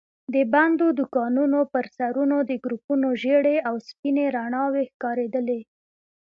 د 0.33 0.35
بندو 0.53 0.87
دوکانونو 0.99 1.59
پر 1.73 1.85
سرونو 1.97 2.37
د 2.49 2.51
ګروپونو 2.63 3.07
ژېړې 3.21 3.57
او 3.67 3.75
سپينې 3.87 4.25
رڼا 4.35 4.63
وي 4.73 4.83
ښکارېدلې. 4.91 5.61